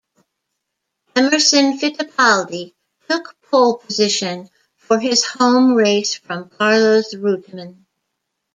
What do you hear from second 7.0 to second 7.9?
Reutemann.